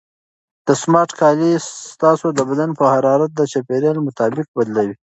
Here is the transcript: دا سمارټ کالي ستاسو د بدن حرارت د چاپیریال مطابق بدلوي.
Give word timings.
دا 0.65 0.73
سمارټ 0.83 1.09
کالي 1.19 1.51
ستاسو 1.91 2.27
د 2.33 2.39
بدن 2.49 2.69
حرارت 2.93 3.31
د 3.35 3.41
چاپیریال 3.51 3.97
مطابق 4.07 4.47
بدلوي. 4.57 4.95